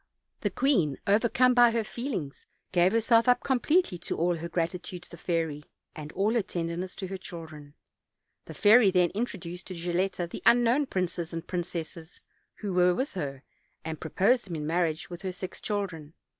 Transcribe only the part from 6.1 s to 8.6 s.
all her tenderness to her children. The